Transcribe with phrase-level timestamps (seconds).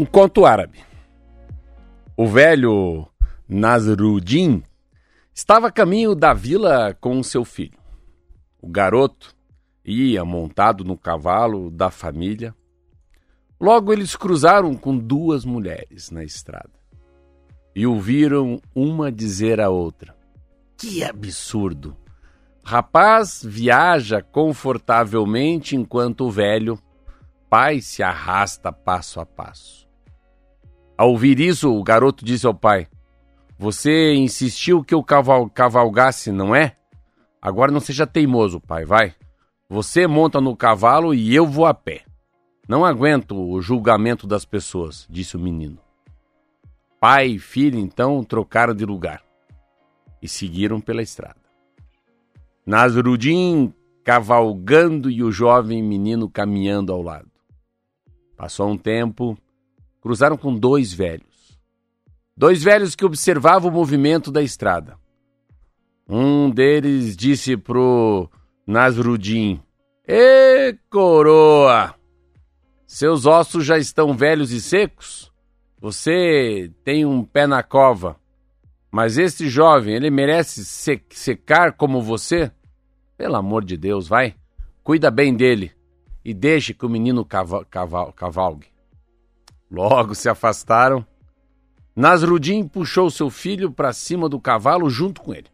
[0.00, 0.78] Um conto árabe.
[2.16, 3.06] O velho
[3.46, 4.62] Nasruddin
[5.34, 7.78] estava a caminho da vila com seu filho.
[8.62, 9.36] O garoto
[9.84, 12.54] ia montado no cavalo da família.
[13.60, 16.72] Logo eles cruzaram com duas mulheres na estrada
[17.76, 20.16] e ouviram uma dizer à outra:
[20.78, 21.94] Que absurdo!
[22.64, 26.78] Rapaz viaja confortavelmente enquanto o velho
[27.50, 29.89] pai se arrasta passo a passo.
[31.00, 32.86] Ao ouvir isso, o garoto disse ao pai:
[33.58, 36.76] Você insistiu que eu caval cavalgasse, não é?
[37.40, 39.14] Agora não seja teimoso, pai, vai.
[39.66, 42.02] Você monta no cavalo e eu vou a pé.
[42.68, 45.78] Não aguento o julgamento das pessoas, disse o menino.
[47.00, 49.22] Pai e filho então trocaram de lugar
[50.20, 51.40] e seguiram pela estrada.
[52.66, 53.72] Nasruddin
[54.04, 57.30] cavalgando e o jovem menino caminhando ao lado.
[58.36, 59.34] Passou um tempo,
[60.00, 61.58] cruzaram com dois velhos.
[62.36, 64.96] Dois velhos que observavam o movimento da estrada.
[66.08, 68.28] Um deles disse pro
[68.66, 69.60] Nasruddin:
[70.06, 71.94] Ê, coroa!
[72.86, 75.30] Seus ossos já estão velhos e secos?
[75.80, 78.16] Você tem um pé na cova.
[78.90, 82.50] Mas este jovem, ele merece secar como você?
[83.16, 84.34] Pelo amor de Deus, vai.
[84.82, 85.70] Cuida bem dele
[86.24, 88.66] e deixe que o menino caval caval cavalgue.
[89.70, 91.06] Logo se afastaram.
[91.94, 95.48] Nasruddin puxou seu filho para cima do cavalo junto com ele.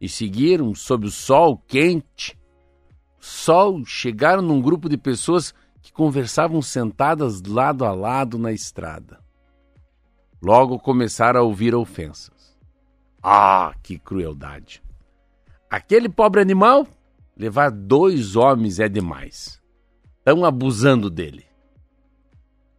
[0.00, 2.36] E seguiram sob o sol quente.
[3.20, 9.20] Sol chegaram num grupo de pessoas que conversavam sentadas lado a lado na estrada.
[10.42, 12.58] Logo começaram a ouvir ofensas.
[13.22, 14.82] Ah, que crueldade!
[15.70, 16.86] Aquele pobre animal
[17.36, 19.62] levar dois homens é demais.
[20.18, 21.51] Estão abusando dele.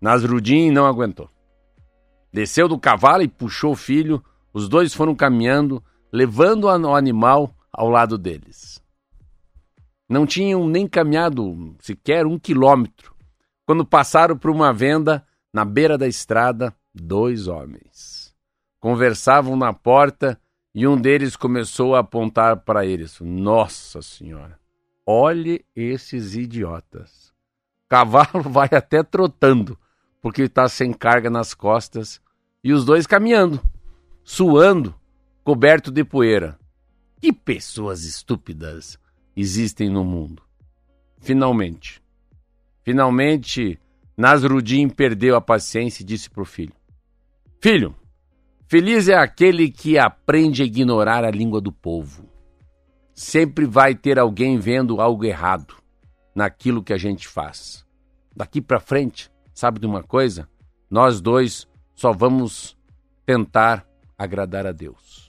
[0.00, 1.28] Nasruddin não aguentou.
[2.32, 4.22] Desceu do cavalo e puxou o filho.
[4.52, 5.82] Os dois foram caminhando,
[6.12, 8.82] levando o animal ao lado deles.
[10.08, 13.14] Não tinham nem caminhado sequer um quilômetro
[13.66, 18.34] quando passaram por uma venda na beira da estrada dois homens.
[18.80, 20.40] Conversavam na porta
[20.74, 23.18] e um deles começou a apontar para eles.
[23.20, 24.58] Nossa Senhora,
[25.04, 27.32] olhe esses idiotas.
[27.88, 29.78] Cavalo vai até trotando,
[30.20, 32.20] porque está sem carga nas costas,
[32.62, 33.60] e os dois caminhando,
[34.24, 34.94] suando,
[35.44, 36.58] coberto de poeira.
[37.20, 38.98] Que pessoas estúpidas
[39.36, 40.42] existem no mundo.
[41.20, 42.00] Finalmente,
[42.82, 43.78] finalmente,
[44.16, 46.74] Nasruddin perdeu a paciência e disse para o filho:
[47.60, 47.94] Filho,
[48.66, 52.28] feliz é aquele que aprende a ignorar a língua do povo.
[53.14, 55.74] Sempre vai ter alguém vendo algo errado
[56.34, 57.84] naquilo que a gente faz.
[58.36, 59.28] Daqui para frente,
[59.58, 60.48] sabe de uma coisa?
[60.88, 62.78] Nós dois só vamos
[63.26, 63.84] tentar
[64.16, 65.27] agradar a Deus.